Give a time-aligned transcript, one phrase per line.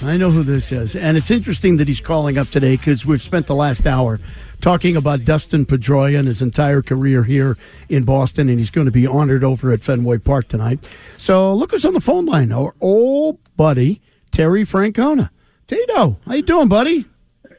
[0.00, 0.94] I know who this is.
[0.94, 4.20] And it's interesting that he's calling up today because we've spent the last hour
[4.60, 7.56] talking about Dustin Pedroia and his entire career here
[7.88, 10.86] in Boston, and he's going to be honored over at Fenway Park tonight.
[11.16, 12.52] So look who's on the phone line.
[12.52, 15.30] Our old buddy, Terry Francona.
[15.66, 17.04] Tito, how you doing, buddy?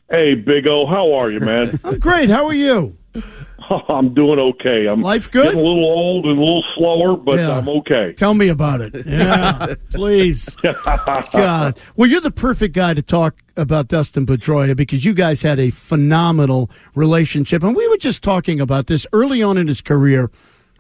[0.10, 1.78] Hey, Big O, how are you, man?
[1.84, 2.30] I'm great.
[2.30, 2.98] How are you?
[3.90, 4.88] I'm doing okay.
[4.88, 5.44] I'm Life good?
[5.46, 7.58] Getting a little old and a little slower, but Yeah.
[7.58, 8.14] I'm okay.
[8.14, 9.06] Tell me about it.
[9.06, 10.56] Yeah, please.
[10.62, 11.80] God.
[11.96, 15.70] Well, you're the perfect guy to talk about Dustin Pedroia because you guys had a
[15.70, 17.64] phenomenal relationship.
[17.64, 20.32] And we were just talking about this early on in his career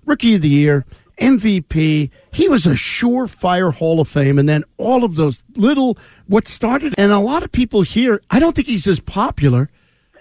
[0.05, 0.85] Rookie of the Year,
[1.19, 2.09] MVP.
[2.31, 4.39] He was a surefire Hall of Fame.
[4.39, 8.39] And then all of those little, what started, and a lot of people here, I
[8.39, 9.69] don't think he's as popular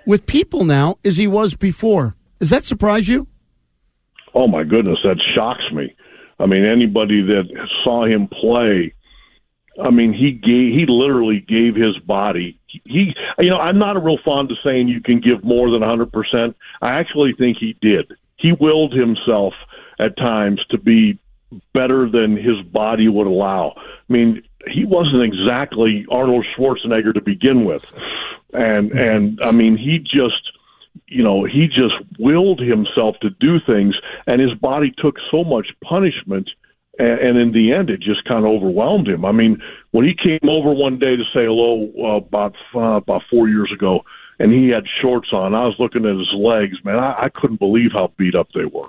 [0.06, 2.14] with people now as he was before.
[2.38, 3.26] Does that surprise you?
[4.34, 5.94] Oh my goodness, that shocks me.
[6.38, 7.44] I mean, anybody that
[7.82, 8.94] saw him play,
[9.82, 12.58] I mean, he gave he literally gave his body.
[12.66, 15.80] He, you know, I'm not a real fond of saying you can give more than
[15.80, 16.12] 100.
[16.12, 18.12] percent I actually think he did.
[18.36, 19.54] He willed himself
[19.98, 21.18] at times to be
[21.72, 23.74] better than his body would allow.
[23.76, 27.90] I mean, he wasn't exactly Arnold Schwarzenegger to begin with,
[28.52, 30.52] and and I mean, he just
[31.06, 33.94] you know, he just willed himself to do things,
[34.26, 36.50] and his body took so much punishment,
[36.98, 39.24] and, and in the end, it just kind of overwhelmed him.
[39.24, 43.22] I mean, when he came over one day to say hello uh, about uh, about
[43.30, 44.04] four years ago,
[44.38, 46.96] and he had shorts on, I was looking at his legs, man.
[46.96, 48.88] I, I couldn't believe how beat up they were.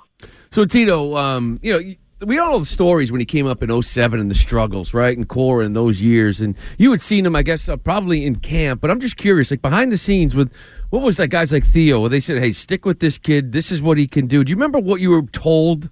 [0.51, 1.93] So Tito, um, you know,
[2.25, 5.15] we all know the stories when he came up in 07 and the struggles, right?
[5.15, 6.41] And Cora in those years.
[6.41, 8.81] And you had seen him, I guess, uh, probably in camp.
[8.81, 10.53] But I'm just curious, like behind the scenes with
[10.89, 13.53] what was that guys like Theo, where they said, hey, stick with this kid.
[13.53, 14.43] This is what he can do.
[14.43, 15.89] Do you remember what you were told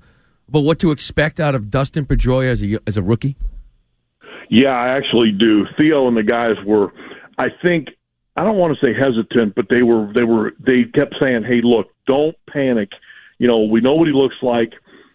[0.50, 3.36] about what to expect out of Dustin Pedroia as a, as a rookie?
[4.50, 5.66] Yeah, I actually do.
[5.78, 6.94] Theo and the guys were,
[7.38, 7.90] I think,
[8.36, 11.62] I don't want to say hesitant, but they were, they were, they kept saying, "Hey,
[11.64, 12.90] look, don't panic.
[13.40, 14.74] You know, we know what he looks like.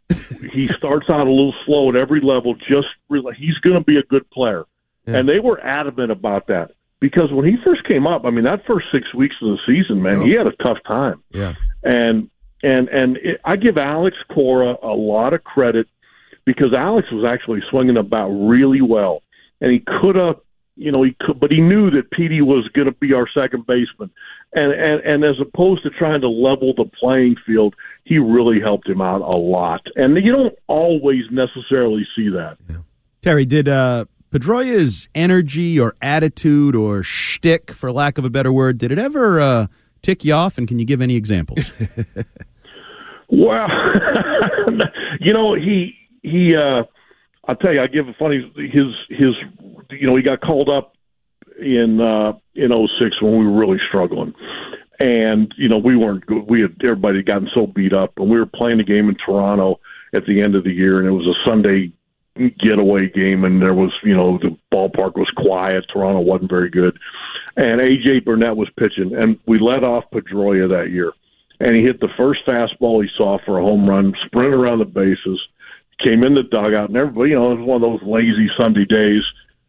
[0.53, 2.55] he starts out a little slow at every level.
[2.55, 4.65] Just really, he's going to be a good player."
[5.07, 6.71] And they were adamant about that
[7.01, 10.01] because when he first came up, I mean, that first six weeks of the season,
[10.01, 11.55] man, he had a tough time Yeah.
[11.83, 12.31] and
[12.63, 15.89] and and it, I give Alex Cora a lot of credit
[16.45, 19.23] because Alex was actually swinging about really well,
[19.61, 20.37] and he could have,
[20.77, 23.67] you know, he could, but he knew that Petey was going to be our second
[23.67, 24.11] baseman,
[24.55, 27.75] and and and as opposed to trying to level the playing field,
[28.05, 32.57] he really helped him out a lot, and you don't always necessarily see that.
[33.21, 38.79] Terry, did uh, Pedroia's energy or attitude or shtick, for lack of a better word,
[38.79, 39.67] did it ever uh,
[40.01, 40.59] tick you off?
[40.59, 41.71] And can you give any examples?
[43.33, 43.67] Well,
[45.21, 46.55] you know, he he.
[46.55, 46.85] uh
[47.49, 49.35] I'll tell you, I give a funny his his.
[49.93, 50.95] You know, he got called up
[51.61, 54.35] in uh in '06 when we were really struggling,
[54.99, 56.45] and you know we weren't good.
[56.49, 59.17] We had everybody had gotten so beat up, and we were playing a game in
[59.17, 59.81] Toronto
[60.15, 61.93] at the end of the year, and it was a Sunday
[62.59, 65.85] getaway game, and there was you know the ballpark was quiet.
[65.93, 66.99] Toronto wasn't very good,
[67.57, 71.13] and AJ Burnett was pitching, and we let off Pedroia that year
[71.63, 74.85] and he hit the first fastball he saw for a home run, sprinted around the
[74.85, 75.41] bases,
[76.03, 78.85] came in the dugout, and everybody, you know, it was one of those lazy Sunday
[78.85, 79.23] days.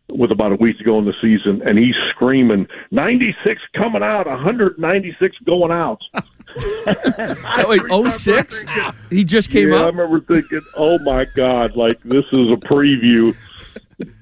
[0.09, 4.27] With about a week to go in the season, and he's screaming, 96 coming out,
[4.27, 6.01] 196 going out.
[6.85, 8.65] oh, wait, 06?
[9.09, 9.81] He just came yeah, up?
[9.81, 13.35] I remember thinking, oh my God, like this is a preview.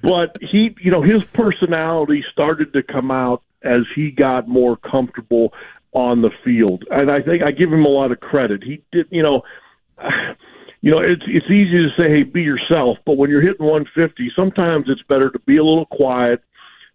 [0.03, 5.53] But he, you know, his personality started to come out as he got more comfortable
[5.93, 6.85] on the field.
[6.91, 8.63] And I think I give him a lot of credit.
[8.63, 9.43] He did, you know,
[10.81, 14.31] you know, it's it's easy to say, "Hey, be yourself," but when you're hitting 150,
[14.35, 16.41] sometimes it's better to be a little quiet,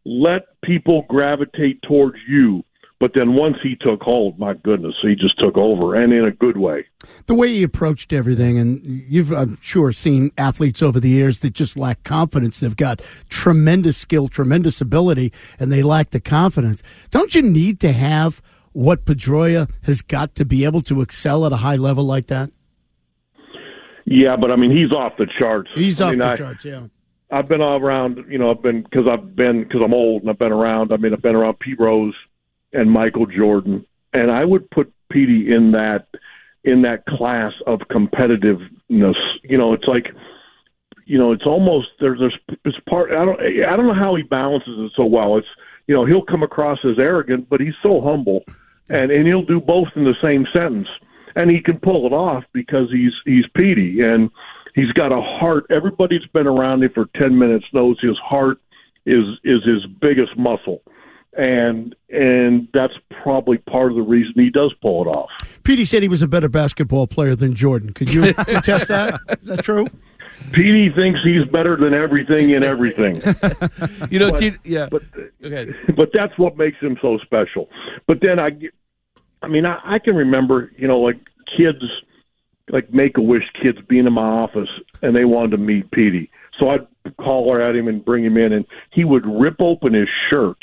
[0.04, 2.64] let people gravitate towards you.
[2.98, 6.30] But then once he took hold, my goodness, he just took over, and in a
[6.30, 6.86] good way.
[7.26, 11.52] The way he approached everything, and you've, I'm sure, seen athletes over the years that
[11.52, 12.58] just lack confidence.
[12.58, 16.82] They've got tremendous skill, tremendous ability, and they lack the confidence.
[17.10, 18.40] Don't you need to have
[18.72, 22.50] what Pedroia has got to be able to excel at a high level like that?
[24.06, 25.68] Yeah, but I mean, he's off the charts.
[25.74, 26.86] He's I off mean, the I, charts, yeah.
[27.30, 30.30] I've been all around, you know, I've been because I've been because I'm old and
[30.30, 30.92] I've been around.
[30.92, 32.14] I mean, I've been around Pete Rose
[32.72, 36.06] and Michael Jordan, and I would put Petey in that
[36.62, 39.16] in that class of competitiveness.
[39.42, 40.06] You know, it's like,
[41.04, 43.10] you know, it's almost there's there's it's part.
[43.10, 45.36] I don't I don't know how he balances it so well.
[45.36, 45.48] It's
[45.88, 48.44] you know he'll come across as arrogant, but he's so humble,
[48.88, 50.88] and and he'll do both in the same sentence,
[51.36, 54.30] and he can pull it off because he's he's Petey and
[54.74, 55.66] he's got a heart.
[55.70, 58.58] Everybody that's been around him for ten minutes knows his heart
[59.06, 60.82] is is his biggest muscle,
[61.36, 65.30] and and that's probably part of the reason he does pull it off.
[65.62, 67.92] Petey said he was a better basketball player than Jordan.
[67.92, 69.20] Could you attest that?
[69.42, 69.86] Is that true?
[70.52, 73.22] Petey thinks he's better than everything and everything.
[74.10, 74.88] You know, But- T- yeah.
[74.90, 75.02] but
[75.44, 75.72] Okay.
[75.96, 77.68] but that's what makes him so special.
[78.06, 78.74] But then I, get-
[79.46, 81.20] I mean, I, I can remember, you know, like
[81.56, 81.78] kids,
[82.70, 84.68] like Make a Wish kids being in my office
[85.00, 86.30] and they wanted to meet Petey.
[86.58, 89.94] So I'd call holler at him and bring him in, and he would rip open
[89.94, 90.58] his shirt,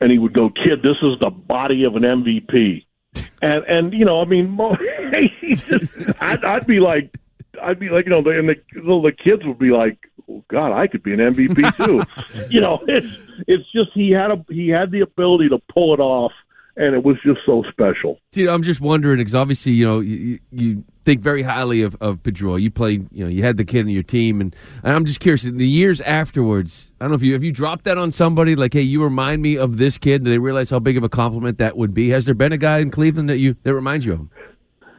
[0.00, 2.84] and he would go, "Kid, this is the body of an MVP."
[3.42, 4.56] And and you know, I mean,
[5.56, 7.12] just, I'd, I'd be like,
[7.60, 9.98] I'd be like, you know, the, and the the kids would be like,
[10.30, 12.02] oh, God, I could be an MVP too.
[12.50, 13.08] you know, it's
[13.48, 16.30] it's just he had a he had the ability to pull it off,
[16.76, 18.18] and it was just so special.
[18.32, 22.22] Dude, I'm just wondering because obviously, you know, you, you think very highly of of
[22.22, 22.60] Pedroia.
[22.60, 25.20] You played, you know, you had the kid on your team, and, and I'm just
[25.20, 25.44] curious.
[25.44, 28.56] In the years afterwards, I don't know if you have you dropped that on somebody
[28.56, 30.24] like, hey, you remind me of this kid.
[30.24, 32.08] Do they realize how big of a compliment that would be?
[32.10, 34.30] Has there been a guy in Cleveland that you that reminds you of him?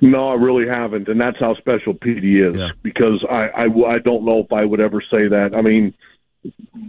[0.02, 2.58] No, I really haven't, and that's how special Petey is.
[2.58, 2.70] Yeah.
[2.84, 5.52] Because I, I I don't know if I would ever say that.
[5.56, 5.94] I mean,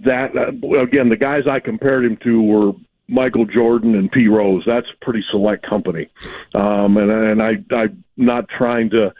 [0.05, 2.73] that uh, again, the guys I compared him to were
[3.09, 4.63] Michael Jordan and Pete Rose.
[4.67, 6.09] That's pretty select company,
[6.55, 9.13] um, and and I I'm not trying to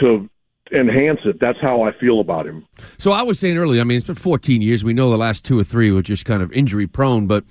[0.00, 0.28] to
[0.72, 1.38] enhance it.
[1.40, 2.66] That's how I feel about him.
[2.98, 4.82] So I was saying earlier, I mean, it's been 14 years.
[4.82, 7.44] We know the last two or three were just kind of injury prone, but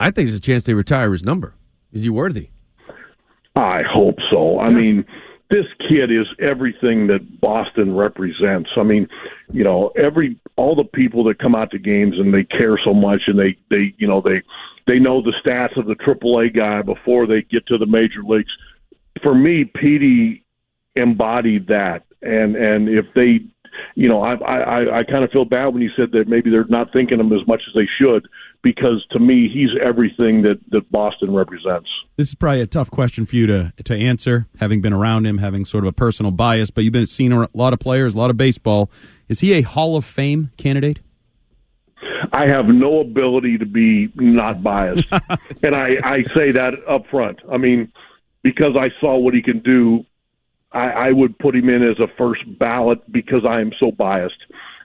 [0.00, 1.54] I think there's a chance they retire his number.
[1.92, 2.50] Is he worthy?
[3.54, 4.58] I hope so.
[4.58, 5.04] I mean,
[5.50, 8.70] this kid is everything that Boston represents.
[8.76, 9.08] I mean,
[9.52, 12.92] you know, every all the people that come out to games and they care so
[12.92, 14.42] much and they they you know they
[14.86, 18.50] they know the stats of the AAA guy before they get to the major leagues.
[19.22, 20.44] For me, Petey
[20.94, 23.40] embodied that, and and if they,
[23.94, 26.66] you know, I I I kind of feel bad when you said that maybe they're
[26.68, 28.28] not thinking of him as much as they should
[28.62, 31.88] because to me he's everything that that Boston represents.
[32.16, 35.38] This is probably a tough question for you to to answer, having been around him,
[35.38, 36.70] having sort of a personal bias.
[36.70, 38.90] But you've been seeing a lot of players, a lot of baseball.
[39.28, 41.00] Is he a Hall of Fame candidate?
[42.36, 45.06] I have no ability to be not biased,
[45.62, 47.40] and I, I say that up front.
[47.50, 47.90] I mean,
[48.42, 50.04] because I saw what he can do,
[50.70, 54.36] I, I would put him in as a first ballot because I am so biased.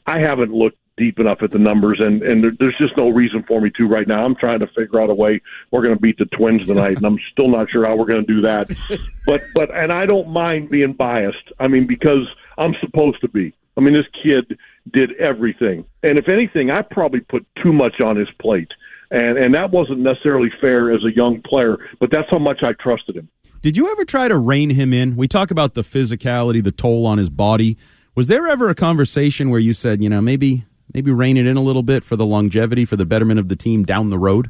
[0.08, 3.43] I haven't looked deep enough at the numbers, and and there, there's just no reason
[3.43, 4.24] for me to right now.
[4.24, 5.41] I'm trying to figure out a way
[5.72, 8.25] we're going to beat the Twins tonight, and I'm still not sure how we're going
[8.25, 8.72] to do that.
[9.27, 11.51] But but and I don't mind being biased.
[11.60, 12.27] I mean, because
[12.58, 13.53] I'm supposed to be.
[13.77, 14.58] I mean, this kid
[14.91, 18.71] did everything, and if anything, I probably put too much on his plate,
[19.11, 21.77] and and that wasn't necessarily fair as a young player.
[22.00, 23.29] But that's how much I trusted him.
[23.61, 25.15] Did you ever try to rein him in?
[25.15, 27.77] We talk about the physicality, the toll on his body.
[28.15, 31.57] Was there ever a conversation where you said, you know, maybe maybe rein it in
[31.57, 34.50] a little bit for the longevity, for the betterment of the team down the road?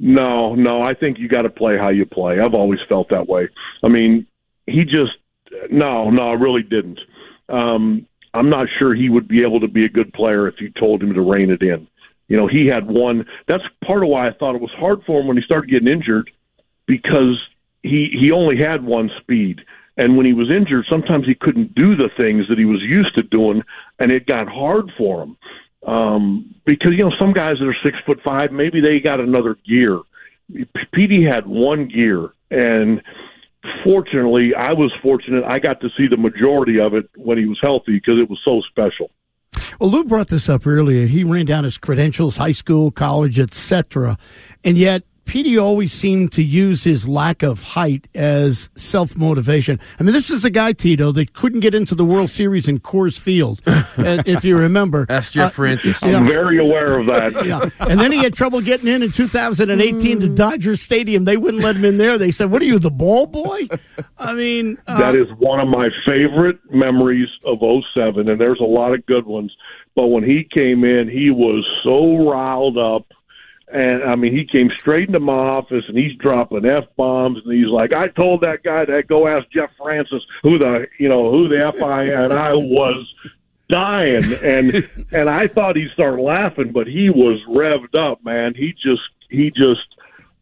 [0.00, 2.40] No, no, I think you got to play how you play.
[2.40, 3.48] I've always felt that way.
[3.84, 4.26] I mean,
[4.66, 5.12] he just
[5.70, 6.98] no, no, I really didn't.
[7.48, 10.70] Um, I'm not sure he would be able to be a good player if you
[10.70, 11.86] told him to rein it in.
[12.28, 13.26] You know, he had one.
[13.46, 15.88] That's part of why I thought it was hard for him when he started getting
[15.88, 16.30] injured
[16.86, 17.38] because
[17.82, 19.60] he he only had one speed.
[19.98, 23.14] And when he was injured, sometimes he couldn't do the things that he was used
[23.16, 23.62] to doing,
[23.98, 25.36] and it got hard for him.
[25.86, 29.56] Um, because you know some guys that are six foot five, maybe they got another
[29.66, 30.00] gear.
[30.92, 33.02] Petey had one gear, and
[33.84, 35.44] fortunately, I was fortunate.
[35.44, 38.40] I got to see the majority of it when he was healthy because it was
[38.44, 39.10] so special.
[39.80, 41.06] Well, Lou brought this up earlier.
[41.06, 44.16] He ran down his credentials, high school, college, etc.,
[44.64, 49.80] and yet Petey always seemed to use his lack of height as self motivation.
[49.98, 52.80] I mean, this is a guy, Tito, that couldn't get into the World Series in
[52.80, 55.06] Coors Field, if you remember.
[55.06, 56.02] That's Jeff uh, Francis.
[56.02, 57.46] I'm very aware of that.
[57.46, 57.66] yeah.
[57.80, 61.24] And then he had trouble getting in in 2018 to Dodger Stadium.
[61.24, 62.18] They wouldn't let him in there.
[62.18, 63.68] They said, What are you, the ball boy?
[64.18, 67.60] I mean, uh, that is one of my favorite memories of
[67.94, 69.56] 07, and there's a lot of good ones.
[69.96, 73.06] But when he came in, he was so riled up
[73.72, 77.52] and I mean, he came straight into my office and he's dropping f bombs and
[77.54, 81.30] he's like, "I told that guy to go ask Jeff Francis who the you know
[81.30, 83.06] who the f I and I was
[83.68, 88.54] dying and and I thought he'd start laughing, but he was revved up, man.
[88.54, 89.86] He just he just,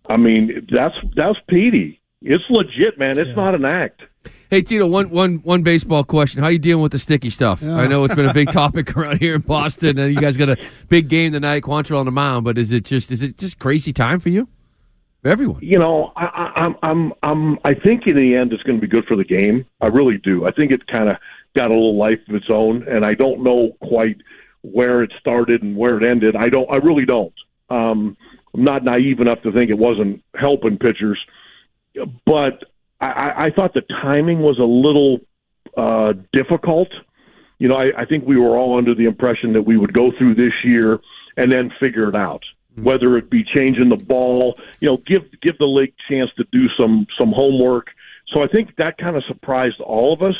[0.09, 2.01] I mean, that's that's Petey.
[2.23, 3.19] It's legit, man.
[3.19, 3.35] It's yeah.
[3.35, 4.03] not an act.
[4.51, 6.43] Hey Tito, one one one baseball question.
[6.43, 7.63] How you dealing with the sticky stuff?
[7.63, 7.77] Yeah.
[7.77, 10.49] I know it's been a big topic around here in Boston, and you guys got
[10.49, 10.57] a
[10.89, 12.45] big game tonight, Quantrill on the mound.
[12.45, 14.49] But is it just is it just crazy time for you?
[15.25, 18.81] Everyone, you know, I, I'm I'm I'm I think in the end it's going to
[18.81, 19.67] be good for the game.
[19.81, 20.45] I really do.
[20.45, 21.19] I think it kind of
[21.55, 24.17] got a little life of its own, and I don't know quite
[24.63, 26.35] where it started and where it ended.
[26.35, 26.69] I don't.
[26.69, 27.35] I really don't.
[27.69, 28.17] Um,
[28.53, 31.25] I'm not naive enough to think it wasn't helping pitchers,
[32.27, 32.65] but
[33.01, 35.21] I, I thought the timing was a little
[35.77, 36.89] uh, difficult.
[37.59, 40.13] You know, I, I think we were all under the impression that we would go
[40.17, 40.99] through this year
[41.37, 42.43] and then figure it out.
[42.73, 42.85] Mm-hmm.
[42.85, 46.69] Whether it be changing the ball, you know, give give the league chance to do
[46.79, 47.89] some some homework.
[48.29, 50.37] So I think that kind of surprised all of us.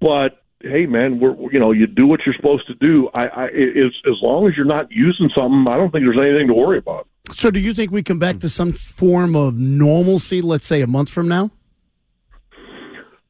[0.00, 3.08] But hey, man, we're you know you do what you're supposed to do.
[3.14, 6.48] I, I as as long as you're not using something, I don't think there's anything
[6.48, 7.08] to worry about.
[7.32, 10.40] So, do you think we come back to some form of normalcy?
[10.40, 11.50] Let's say a month from now.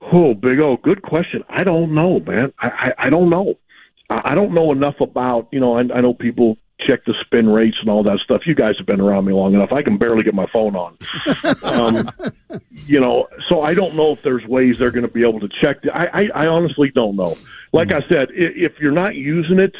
[0.01, 1.45] Oh, Big O, good question.
[1.49, 2.53] I don't know, man.
[2.59, 3.55] I, I, I don't know.
[4.09, 7.49] I, I don't know enough about, you know, I, I know people check the spin
[7.49, 8.47] rates and all that stuff.
[8.47, 9.73] You guys have been around me long enough.
[9.73, 10.97] I can barely get my phone on.
[11.63, 12.11] um,
[12.71, 15.49] you know, so I don't know if there's ways they're going to be able to
[15.61, 15.79] check.
[15.93, 17.37] I, I, I honestly don't know.
[17.73, 18.03] Like mm.
[18.03, 19.75] I said, if you're not using it,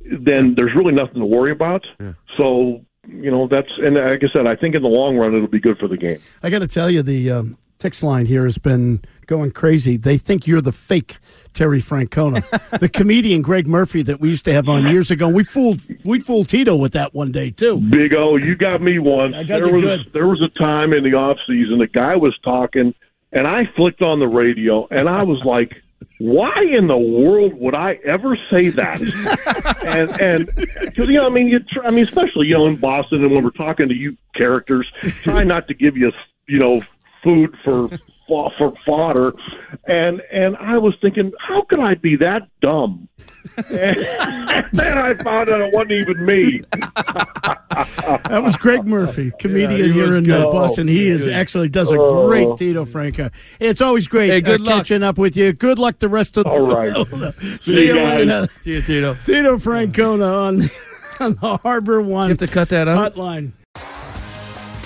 [0.00, 1.86] then there's really nothing to worry about.
[2.00, 2.14] Yeah.
[2.36, 5.48] So you know that's and like I said, I think in the long run it'll
[5.48, 6.18] be good for the game.
[6.42, 9.96] I got to tell you, the um, text line here has been going crazy.
[9.96, 11.18] They think you're the fake
[11.54, 12.44] Terry Francona,
[12.80, 15.28] the comedian Greg Murphy that we used to have on years ago.
[15.28, 17.78] We fooled we fooled Tito with that one day too.
[17.78, 19.34] Big O, you got me once.
[19.34, 20.12] I got there was good.
[20.12, 22.92] there was a time in the off season a guy was talking,
[23.32, 25.82] and I flicked on the radio, and I was like.
[26.18, 29.00] Why in the world would I ever say that?
[29.86, 30.46] and and
[30.80, 33.32] because you know, I mean, you try, I mean, especially you know in Boston, and
[33.32, 34.86] when we're talking to you characters,
[35.22, 36.12] try not to give you
[36.46, 36.82] you know
[37.22, 37.88] food for
[38.56, 39.32] for fodder,
[39.86, 43.08] and and I was thinking, how could I be that dumb?
[43.56, 43.68] and
[44.72, 46.62] then I found out it wasn't even me.
[46.70, 50.88] that was Greg Murphy, comedian yeah, here in uh, Boston.
[50.88, 52.26] He is actually does a oh.
[52.28, 53.30] great Tito Franco.
[53.58, 55.52] It's always great hey, good uh, catching up with you.
[55.52, 57.06] Good luck the rest of the All right.
[57.60, 58.48] See, See you guys.
[58.60, 59.16] See you, Tito.
[59.24, 60.70] Tito Francona on,
[61.20, 62.24] on the Harbor One.
[62.24, 63.14] you have to cut that out.
[63.14, 63.52] Hotline.